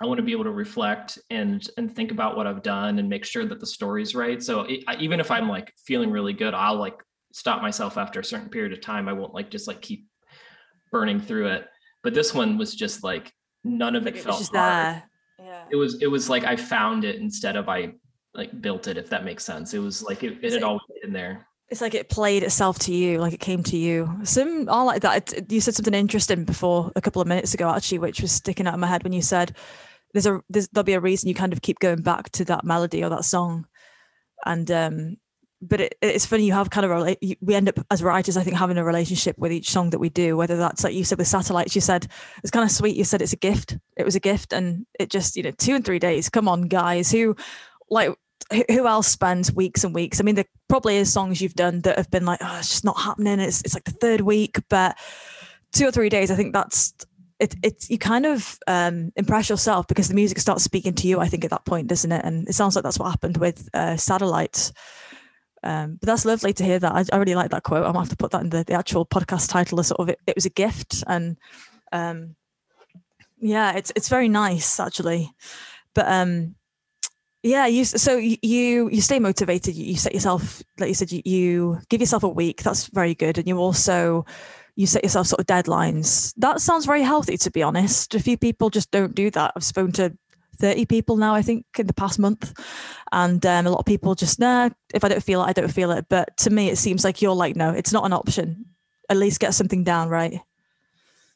[0.00, 3.08] i want to be able to reflect and and think about what i've done and
[3.08, 6.32] make sure that the story's right so it, I, even if i'm like feeling really
[6.32, 6.94] good i'll like
[7.32, 10.06] stop myself after a certain period of time i won't like just like keep
[10.90, 11.66] burning through it
[12.02, 13.32] but this one was just like
[13.64, 14.96] none of it it felt just hard.
[14.96, 15.00] Uh,
[15.44, 15.64] yeah.
[15.70, 17.92] it was it was like i found it instead of i
[18.34, 20.82] like built it if that makes sense it was like it, it had So- always
[21.02, 24.08] been there It's like it played itself to you, like it came to you.
[24.24, 25.34] Some are like that.
[25.34, 28.66] It- you said something interesting before a couple of minutes ago, actually, which was sticking
[28.66, 29.54] out in my head when you said
[30.12, 32.64] there's a there's, there'll be a reason you kind of keep going back to that
[32.64, 33.66] melody or that song,
[34.44, 35.16] and um,
[35.60, 37.16] but it, it's funny you have kind of.
[37.40, 40.08] We end up as writers, I think, having a relationship with each song that we
[40.08, 40.36] do.
[40.36, 42.06] Whether that's like you said with satellites, you said
[42.42, 42.96] it's kind of sweet.
[42.96, 43.76] You said it's a gift.
[43.96, 46.28] It was a gift, and it just you know two and three days.
[46.28, 47.36] Come on, guys, who
[47.90, 48.14] like
[48.52, 50.20] who who else spends weeks and weeks?
[50.20, 52.84] I mean, there probably is songs you've done that have been like, oh, it's just
[52.84, 53.40] not happening.
[53.40, 54.96] It's it's like the third week, but
[55.72, 56.94] two or three days, I think that's
[57.40, 57.54] it.
[57.62, 61.20] It's you kind of um, impress yourself because the music starts speaking to you.
[61.20, 62.24] I think at that point, doesn't it?
[62.24, 64.72] And it sounds like that's what happened with uh, satellites.
[65.62, 66.92] Um, but that's lovely to hear that.
[66.92, 67.84] I, I really like that quote.
[67.84, 69.80] I'm gonna have to put that in the, the actual podcast title.
[69.80, 71.36] As sort of it, it was a gift, and
[71.92, 72.36] um,
[73.38, 75.32] yeah, it's it's very nice actually.
[75.94, 76.54] But um,
[77.42, 79.74] yeah, you so you you stay motivated.
[79.74, 82.62] You, you set yourself, like you said, you, you give yourself a week.
[82.62, 84.26] That's very good, and you also
[84.78, 86.32] you set yourself sort of deadlines.
[86.36, 88.14] That sounds very healthy, to be honest.
[88.14, 89.52] A few people just don't do that.
[89.56, 90.16] I've spoken to
[90.60, 92.56] 30 people now, I think, in the past month.
[93.10, 95.72] And um, a lot of people just, nah, if I don't feel it, I don't
[95.72, 96.06] feel it.
[96.08, 98.66] But to me, it seems like you're like, no, it's not an option.
[99.10, 100.40] At least get something down, right?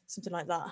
[0.07, 0.69] Something like that.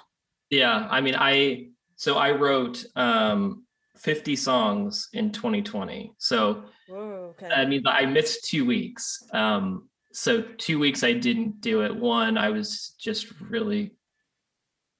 [0.48, 3.64] Yeah, I mean, I so I wrote um
[3.96, 6.14] 50 songs in 2020.
[6.18, 7.48] So Whoa, okay.
[7.48, 9.24] I mean, I missed two weeks.
[9.32, 11.94] Um, so two weeks I didn't do it.
[11.94, 13.96] One, I was just really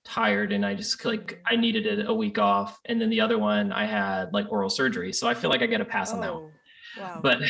[0.05, 2.79] tired and I just like I needed a, a week off.
[2.87, 5.13] And then the other one, I had like oral surgery.
[5.13, 6.51] So I feel like I get a pass on that one.
[6.99, 7.21] Oh, wow.
[7.23, 7.41] But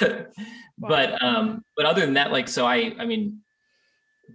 [0.78, 3.40] but um, but other than that, like so I I mean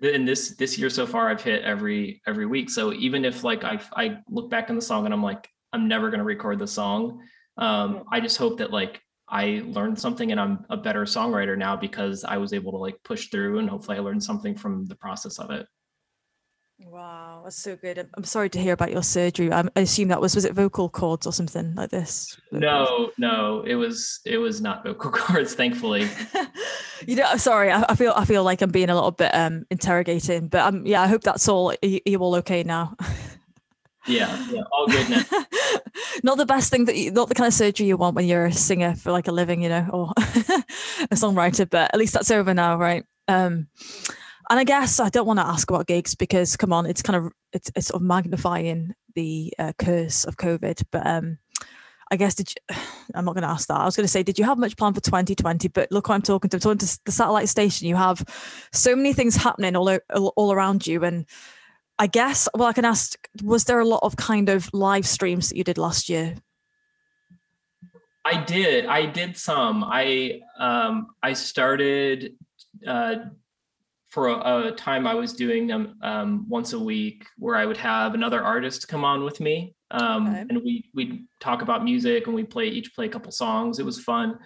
[0.01, 3.63] in this this year so far i've hit every every week so even if like
[3.63, 6.59] i i look back on the song and i'm like i'm never going to record
[6.59, 7.21] the song
[7.57, 9.01] um i just hope that like
[9.33, 12.95] i learned something and i'm a better songwriter now because i was able to like
[13.03, 15.67] push through and hopefully i learned something from the process of it
[16.79, 18.09] Wow, that's so good.
[18.15, 19.51] I'm sorry to hear about your surgery.
[19.51, 22.37] I assume that was was it vocal cords or something like this?
[22.51, 26.09] No, no, it was it was not vocal cords, thankfully.
[27.07, 29.65] you know, sorry, I, I, feel I feel like I'm being a little bit um
[29.69, 31.73] interrogating, but um yeah, I hope that's all.
[31.81, 32.95] you you all okay now?
[34.07, 35.23] yeah, yeah, all good now.
[36.23, 38.45] not the best thing that you, not the kind of surgery you want when you're
[38.45, 41.69] a singer for like a living, you know, or a songwriter.
[41.69, 43.05] But at least that's over now, right?
[43.27, 43.67] Um,
[44.49, 47.15] and I guess I don't want to ask about gigs because, come on, it's kind
[47.15, 50.83] of it's, it's sort of magnifying the uh, curse of COVID.
[50.91, 51.37] But um,
[52.11, 52.75] I guess did you,
[53.15, 53.79] I'm not going to ask that.
[53.79, 55.69] I was going to say, did you have much plan for 2020?
[55.69, 56.57] But look, I'm talking to.
[56.57, 57.87] I'm talking to the satellite station.
[57.87, 58.23] You have
[58.73, 61.25] so many things happening all all around you, and
[62.03, 65.47] I guess well, I can ask: Was there a lot of kind of live streams
[65.47, 66.35] that you did last year?
[68.25, 68.87] I did.
[68.87, 69.85] I did some.
[69.85, 72.35] I um, I started
[72.85, 73.15] uh,
[74.09, 77.77] for a, a, time I was doing them um, once a week, where I would
[77.77, 80.41] have another artist come on with me, um, okay.
[80.41, 83.79] and we we'd talk about music and we play each play a couple songs.
[83.79, 84.39] It was fun.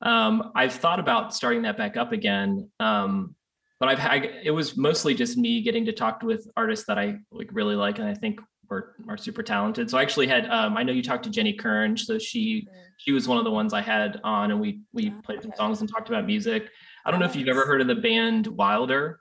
[0.00, 3.34] Um, I've thought about starting that back up again, um,
[3.80, 7.18] but I've had it was mostly just me getting to talk with artists that I
[7.32, 8.38] like really like and I think
[8.70, 9.90] are, are super talented.
[9.90, 12.74] So I actually had um, I know you talked to Jenny Kern, so she mm.
[12.98, 15.52] she was one of the ones I had on, and we we oh, played some
[15.56, 16.68] songs and talked about music.
[17.04, 19.20] I don't know if you've ever heard of the band Wilder,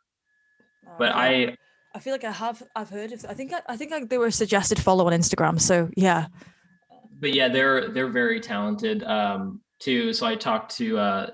[0.86, 1.56] oh, but I
[1.96, 4.18] I feel like I have I've heard of I think I, I think I, they
[4.18, 5.60] were suggested follow on Instagram.
[5.60, 6.28] So yeah.
[7.20, 10.14] But yeah, they're they're very talented um too.
[10.14, 11.30] So I talked to uh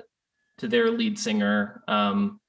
[0.60, 2.40] to their lead singer um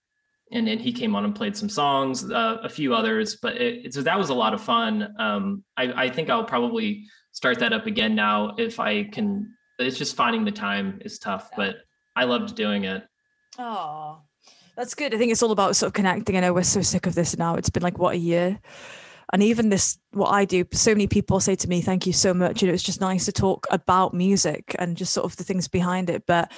[0.53, 3.93] and then he came on and played some songs, uh, a few others, but it,
[3.93, 5.15] so that was a lot of fun.
[5.19, 9.53] Um, I, I think I'll probably start that up again now if I can.
[9.79, 11.77] It's just finding the time is tough, but
[12.15, 13.05] I loved doing it.
[13.59, 14.21] Oh,
[14.77, 15.15] that's good.
[15.15, 16.37] I think it's all about sort of connecting.
[16.37, 17.57] I know we're so sick of this now.
[17.57, 18.59] It's been like what a year.
[19.33, 22.33] And even this, what I do, so many people say to me, "Thank you so
[22.33, 25.45] much." You know, it's just nice to talk about music and just sort of the
[25.45, 26.25] things behind it.
[26.27, 26.53] But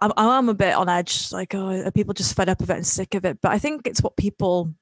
[0.00, 1.32] I'm, I'm a bit on edge.
[1.32, 3.40] Like, oh, are people just fed up of it and sick of it?
[3.40, 4.74] But I think it's what people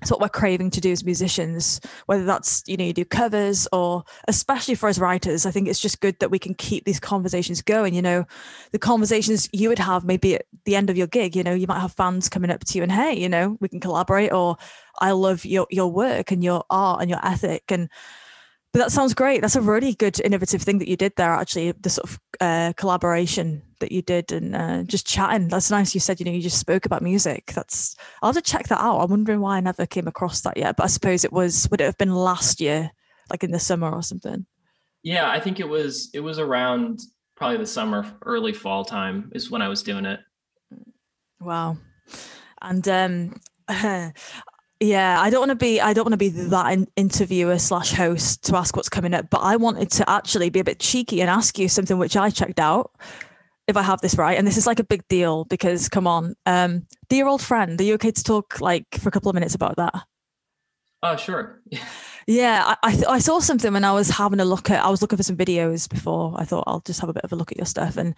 [0.00, 3.68] it's what we're craving to do as musicians, whether that's, you know, you do covers
[3.70, 7.00] or especially for us writers, I think it's just good that we can keep these
[7.00, 7.92] conversations going.
[7.92, 8.24] You know,
[8.72, 11.66] the conversations you would have maybe at the end of your gig, you know, you
[11.66, 14.56] might have fans coming up to you and, hey, you know, we can collaborate or
[15.00, 17.64] I love your your work and your art and your ethic.
[17.68, 17.90] And
[18.72, 19.40] but that sounds great.
[19.40, 22.72] That's a really good innovative thing that you did there, actually, the sort of uh,
[22.76, 25.48] collaboration that you did and uh, just chatting.
[25.48, 25.92] That's nice.
[25.92, 27.52] You said, you know, you just spoke about music.
[27.54, 29.00] That's, I'll have to check that out.
[29.00, 30.76] I'm wondering why I never came across that yet.
[30.76, 32.90] But I suppose it was, would it have been last year,
[33.28, 34.46] like in the summer or something?
[35.02, 37.00] Yeah, I think it was, it was around
[37.34, 40.20] probably the summer, early fall time is when I was doing it.
[41.40, 41.78] Wow.
[42.62, 43.40] And um,
[44.82, 45.78] Yeah, I don't want to be.
[45.78, 49.28] I don't want to be that in, interviewer slash host to ask what's coming up.
[49.28, 52.30] But I wanted to actually be a bit cheeky and ask you something which I
[52.30, 52.92] checked out,
[53.68, 54.38] if I have this right.
[54.38, 57.84] And this is like a big deal because, come on, um, dear old friend, are
[57.84, 59.94] you okay to talk like for a couple of minutes about that?
[61.02, 61.60] Oh, sure.
[62.26, 64.82] yeah, I I, I saw something when I was having a look at.
[64.82, 66.34] I was looking for some videos before.
[66.38, 67.98] I thought I'll just have a bit of a look at your stuff.
[67.98, 68.14] And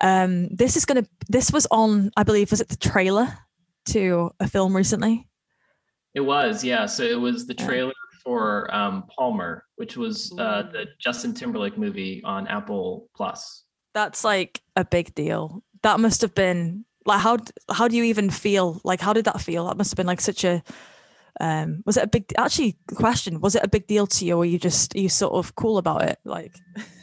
[0.00, 1.04] um, this is gonna.
[1.28, 2.10] This was on.
[2.16, 3.36] I believe was it the trailer
[3.88, 5.25] to a film recently.
[6.16, 6.86] It was, yeah.
[6.86, 7.92] So it was the trailer
[8.24, 13.64] for um, Palmer, which was uh, the Justin Timberlake movie on Apple Plus.
[13.92, 15.62] That's like a big deal.
[15.82, 17.36] That must have been like how
[17.70, 18.80] how do you even feel?
[18.82, 19.66] Like how did that feel?
[19.66, 20.62] That must have been like such a
[21.38, 24.46] um was it a big actually question was it a big deal to you or
[24.46, 26.56] you just you sort of cool about it like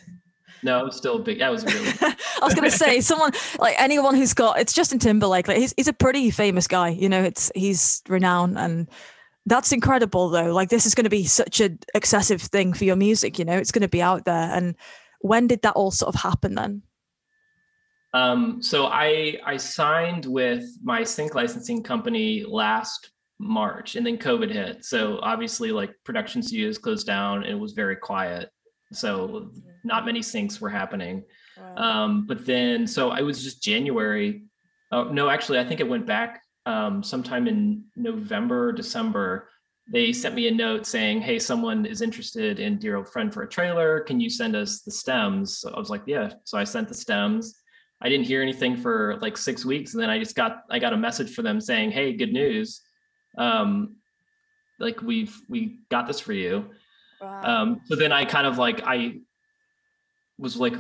[0.64, 4.16] no it was still big that was really i was gonna say someone like anyone
[4.16, 7.52] who's got it's justin timberlake like he's, he's a pretty famous guy you know it's
[7.56, 8.90] he's renowned and
[9.46, 12.96] that's incredible though like this is going to be such an excessive thing for your
[12.96, 14.76] music you know it's going to be out there and
[15.20, 16.82] when did that all sort of happen then
[18.14, 24.50] um, so i i signed with my sync licensing company last march and then covid
[24.50, 28.50] hit so obviously like production studios closed down and it was very quiet
[28.94, 29.50] so.
[29.84, 31.24] Not many syncs were happening
[31.58, 31.76] wow.
[31.76, 34.44] um, but then so I was just january
[34.92, 39.50] oh no actually i think it went back um, sometime in November, December,
[39.92, 43.44] they sent me a note saying, Hey, someone is interested in Dear Old Friend for
[43.44, 44.00] a trailer.
[44.02, 45.58] Can you send us the stems?
[45.58, 46.34] So I was like, Yeah.
[46.46, 47.60] So I sent the stems.
[48.02, 49.94] I didn't hear anything for like six weeks.
[49.94, 52.82] And then I just got I got a message for them saying, Hey, good news.
[53.38, 53.98] Um,
[54.80, 56.70] like we've we got this for you.
[57.20, 57.42] Wow.
[57.44, 59.20] Um, so then I kind of like I
[60.38, 60.74] was like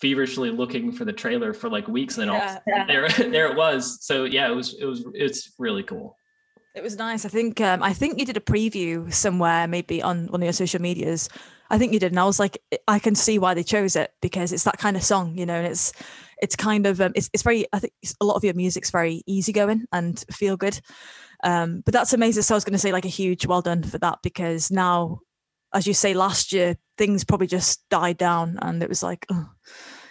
[0.00, 2.86] feverishly looking for the trailer for like weeks and then yeah, all yeah.
[2.86, 6.16] there there it was so yeah it was it was it's really cool
[6.74, 7.24] It was nice.
[7.24, 10.52] I think um, I think you did a preview somewhere, maybe on one of your
[10.52, 11.30] social medias.
[11.70, 14.10] I think you did, and I was like, I can see why they chose it
[14.20, 15.94] because it's that kind of song, you know, and it's
[16.42, 17.64] it's kind of um, it's it's very.
[17.72, 20.78] I think a lot of your music's very easygoing and feel good.
[21.42, 22.42] Um, but that's amazing.
[22.42, 25.20] So I was going to say like a huge well done for that because now,
[25.72, 29.26] as you say, last year things probably just died down, and it was like.
[29.30, 29.50] Oh,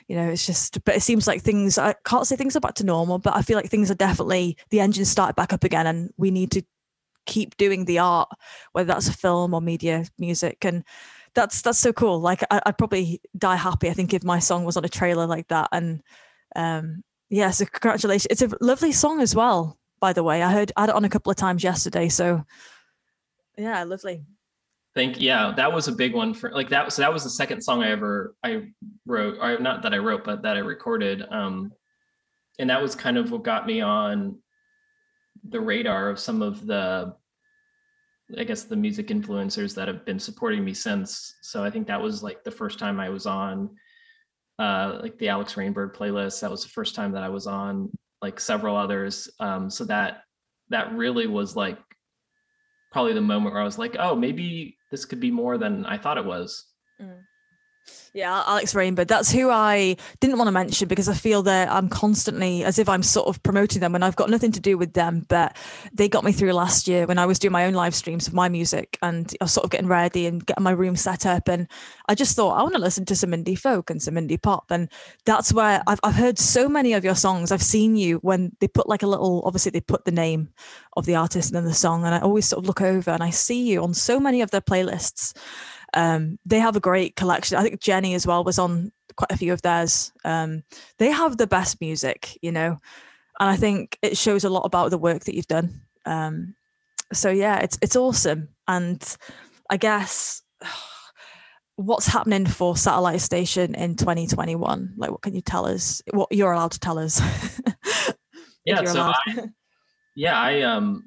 [0.08, 2.76] you know, it's just, but it seems like things, I can't say things are back
[2.76, 5.88] to normal, but I feel like things are definitely, the engine started back up again
[5.88, 6.62] and we need to
[7.26, 8.30] keep doing the art,
[8.74, 10.64] whether that's a film or media, music.
[10.64, 10.84] And
[11.34, 12.20] that's, that's so cool.
[12.20, 13.90] Like I, would probably die happy.
[13.90, 15.70] I think if my song was on a trailer like that.
[15.72, 16.04] And
[16.56, 18.28] um, yeah, so congratulations.
[18.30, 20.44] It's a lovely song as well, by the way.
[20.44, 22.10] I heard, I had it on a couple of times yesterday.
[22.10, 22.46] So
[23.58, 24.24] yeah, lovely.
[24.96, 26.94] Thank yeah, that was a big one for like that.
[26.94, 28.68] So that was the second song I ever I
[29.06, 31.22] wrote, or not that I wrote, but that I recorded.
[31.30, 31.74] Um,
[32.60, 34.40] and that was kind of what got me on
[35.50, 37.14] the radar of some of the,
[38.38, 41.36] I guess, the music influencers that have been supporting me since.
[41.42, 43.76] So I think that was like the first time I was on,
[44.60, 46.40] uh, like the Alex Rainbird playlist.
[46.40, 47.92] That was the first time that I was on
[48.22, 49.30] like several others.
[49.42, 50.22] Um, so that
[50.70, 51.78] that really was like
[52.94, 55.98] probably the moment where I was like, oh, maybe this could be more than I
[55.98, 56.66] thought it was.
[57.02, 57.22] Mm.
[58.16, 59.10] Yeah, Alex Rainbird.
[59.10, 62.88] That's who I didn't want to mention because I feel that I'm constantly as if
[62.88, 65.26] I'm sort of promoting them when I've got nothing to do with them.
[65.28, 65.58] But
[65.92, 68.34] they got me through last year when I was doing my own live streams of
[68.34, 71.50] my music and I was sort of getting ready and getting my room set up.
[71.50, 71.68] And
[72.08, 74.72] I just thought, I want to listen to some indie folk and some indie pop.
[74.72, 74.88] And
[75.26, 77.52] that's where I've, I've heard so many of your songs.
[77.52, 80.54] I've seen you when they put like a little, obviously, they put the name
[80.96, 82.06] of the artist and then the song.
[82.06, 84.52] And I always sort of look over and I see you on so many of
[84.52, 85.34] their playlists.
[85.96, 87.58] Um, they have a great collection.
[87.58, 90.12] I think Jenny as well was on quite a few of theirs.
[90.24, 90.64] Um,
[91.00, 92.80] they have the best music, you know,
[93.40, 95.82] and I think it shows a lot about the work that you've done.
[96.06, 96.56] Um,
[97.14, 99.18] so yeah, it's it's awesome, and
[99.70, 100.42] I guess
[101.76, 104.94] what's happening for Satellite Station in 2021?
[104.98, 106.02] Like, what can you tell us?
[106.12, 107.22] What you're allowed to tell us?
[108.66, 109.50] yeah, so I,
[110.16, 111.04] yeah, I um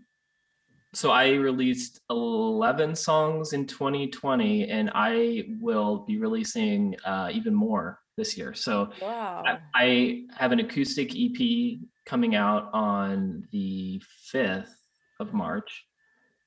[0.94, 8.00] so I released 11 songs in 2020 and I will be releasing uh, even more
[8.16, 8.54] this year.
[8.54, 9.44] So wow.
[9.46, 14.74] I, I, have an acoustic EP coming out on the 5th
[15.20, 15.84] of March.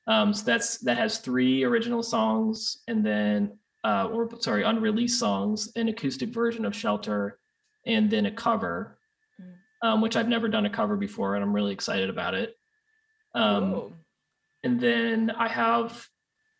[0.07, 5.71] Um, so that's that has three original songs and then uh, or sorry, unreleased songs,
[5.75, 7.39] an acoustic version of Shelter,
[7.85, 8.99] and then a cover,
[9.41, 9.53] mm.
[9.87, 12.55] um, which I've never done a cover before, and I'm really excited about it.
[13.33, 13.93] Um,
[14.63, 16.07] and then I have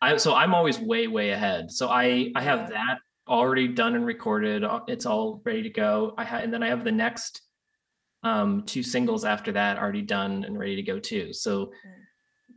[0.00, 1.70] I so I'm always way way ahead.
[1.70, 2.98] So I I have that
[3.28, 4.64] already done and recorded.
[4.64, 6.14] Uh, it's all ready to go.
[6.18, 7.42] I had and then I have the next
[8.24, 11.32] um two singles after that already done and ready to go too.
[11.32, 11.70] So mm.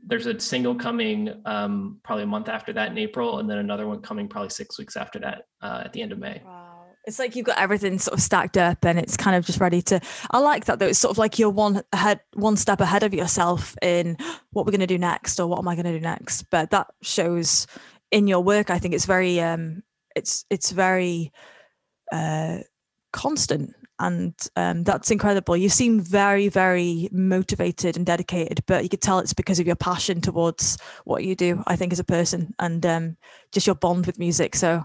[0.05, 3.87] there's a single coming um probably a month after that in April and then another
[3.87, 6.41] one coming probably 6 weeks after that uh, at the end of May.
[6.43, 6.74] Wow.
[7.07, 9.81] It's like you've got everything sort of stacked up and it's kind of just ready
[9.83, 9.99] to
[10.31, 10.87] I like that though.
[10.87, 14.17] It's sort of like you're one ahead one step ahead of yourself in
[14.51, 16.49] what we're gonna do next or what am I gonna do next.
[16.49, 17.67] But that shows
[18.11, 19.83] in your work, I think it's very um
[20.15, 21.31] it's it's very
[22.11, 22.59] uh
[23.13, 25.55] constant and um, that's incredible.
[25.55, 29.77] You seem very, very motivated and dedicated, but you could tell it's because of your
[29.77, 31.63] passion towards what you do.
[31.65, 33.17] I think as a person and um,
[33.53, 34.55] just your bond with music.
[34.55, 34.83] So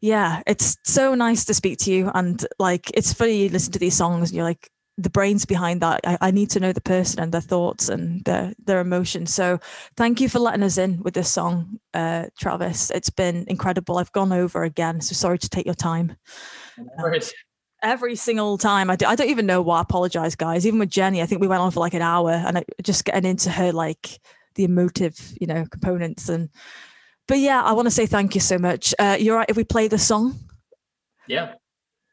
[0.00, 2.10] yeah, it's so nice to speak to you.
[2.14, 5.80] And like, it's funny you listen to these songs and you're like, the brains behind
[5.80, 6.00] that.
[6.04, 9.32] I, I need to know the person and their thoughts and their their emotions.
[9.34, 9.58] So
[9.96, 12.90] thank you for letting us in with this song, uh, Travis.
[12.90, 13.98] It's been incredible.
[13.98, 16.16] I've gone over again, so sorry to take your time.
[16.78, 17.12] Um,
[17.82, 19.78] every single time I do, I don't even know why.
[19.78, 20.66] I apologize, guys.
[20.66, 23.04] Even with Jenny, I think we went on for like an hour, and I, just
[23.04, 24.18] getting into her like
[24.54, 26.50] the emotive, you know, components and
[27.30, 28.92] but yeah, I want to say thank you so much.
[28.98, 30.36] Uh, you're right if we play the song.
[31.28, 31.54] Yeah.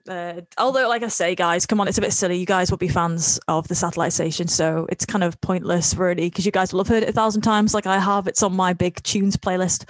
[0.08, 2.38] Uh, although, like I say, guys, come on, it's a bit silly.
[2.38, 6.30] You guys will be fans of the satellite station, so it's kind of pointless, really,
[6.30, 8.28] because you guys will have heard it a thousand times, like I have.
[8.28, 9.90] It's on my big tunes playlist.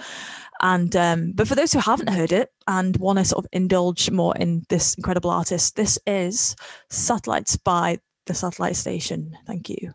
[0.62, 4.10] And um, but for those who haven't heard it and want to sort of indulge
[4.10, 6.56] more in this incredible artist, this is
[6.88, 9.36] Satellites by the Satellite Station.
[9.46, 9.92] Thank you.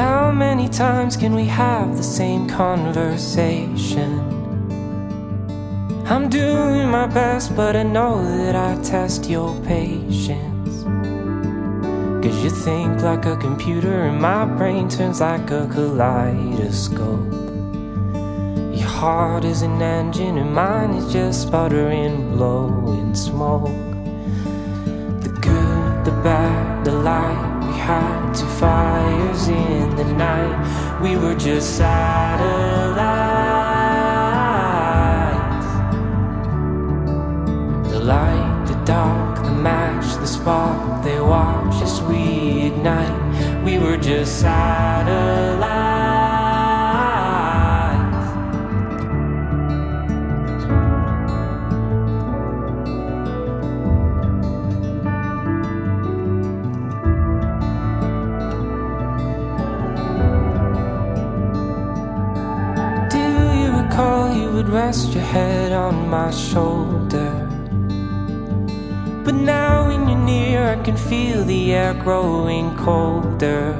[0.00, 4.10] How many times can we have the same conversation?
[6.06, 10.84] I'm doing my best, but I know that I test your patience.
[12.24, 17.30] Cause you think like a computer, and my brain turns like a kaleidoscope.
[18.80, 23.66] Your heart is an engine and mine is just sputtering, blowing smoke.
[25.24, 27.59] The good, the bad, the light.
[27.80, 31.00] Had two fires in the night.
[31.02, 33.00] We were just satellites.
[37.90, 41.02] The light, the dark, the match, the spark.
[41.02, 43.64] They watch as we ignite.
[43.64, 45.89] We were just satellites.
[65.30, 67.30] Head on my shoulder.
[69.24, 73.76] But now when you're near, I can feel the air growing colder.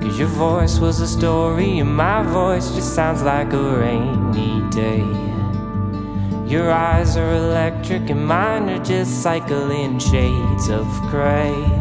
[0.00, 5.04] Cause your voice was a story, and my voice just sounds like a rainy day.
[6.46, 11.79] Your eyes are electric, and mine are just cycling shades of gray.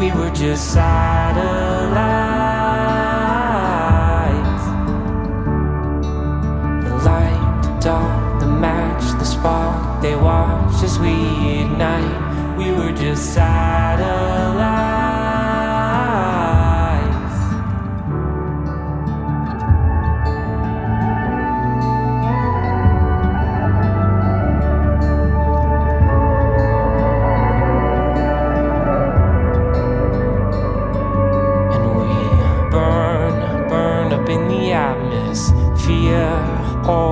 [0.00, 1.44] We were just satellites.
[6.84, 11.12] The light, the dark, the match, the spark, they watch as we
[11.60, 12.56] ignite.
[12.56, 14.99] We were just satellites.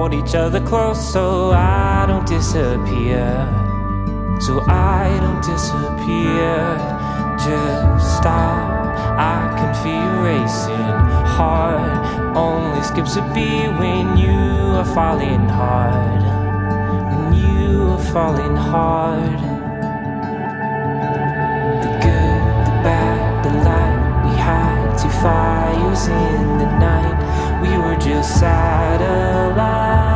[0.09, 3.29] Hold each other close so I don't disappear.
[4.41, 6.57] So I don't disappear.
[7.39, 8.97] Just stop.
[9.19, 10.95] I can feel racing
[11.37, 12.37] heart.
[12.37, 16.23] Only skips a beat when you are falling hard.
[17.13, 19.39] When you are falling hard.
[21.83, 23.99] The good, the bad, the light.
[24.25, 26.98] We had two fires in the night.
[27.61, 30.08] We were just satellites.